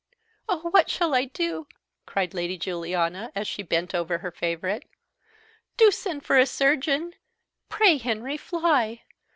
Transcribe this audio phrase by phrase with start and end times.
[0.49, 1.67] "Oh, what shall I do?"
[2.07, 4.89] cried Lady Juliana, as she bent over her favourite.
[5.77, 7.13] "Do send for a surgeon;
[7.69, 9.03] pray, Henry, fly!